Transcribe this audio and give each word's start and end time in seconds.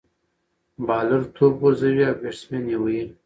بالر 0.87 1.21
توپ 1.35 1.53
غورځوي، 1.61 2.03
او 2.09 2.15
بيټسمېن 2.21 2.63
ئې 2.71 2.77
وهي. 2.81 3.03